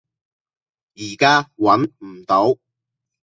[0.93, 2.57] 依家揾唔到